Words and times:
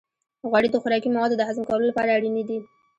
غوړې 0.49 0.69
د 0.71 0.75
خوراکي 0.81 1.09
موادو 1.15 1.37
د 1.37 1.41
هضم 1.49 1.63
کولو 1.69 1.85
لپاره 1.91 2.15
اړینې 2.17 2.43
دي. 2.49 2.59